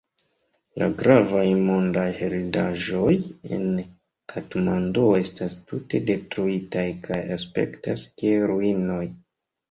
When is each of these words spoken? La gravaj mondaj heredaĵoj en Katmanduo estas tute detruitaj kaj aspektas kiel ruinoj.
La 0.81 0.85
gravaj 0.99 1.41
mondaj 1.65 2.05
heredaĵoj 2.21 3.11
en 3.57 3.67
Katmanduo 4.33 5.11
estas 5.25 5.57
tute 5.73 6.01
detruitaj 6.07 6.85
kaj 7.09 7.19
aspektas 7.37 8.07
kiel 8.23 8.47
ruinoj. 8.53 9.03